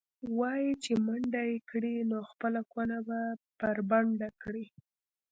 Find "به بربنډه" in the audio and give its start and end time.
3.07-4.29